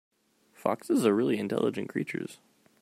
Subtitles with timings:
[0.53, 2.39] Foxes are really intelligent creatures.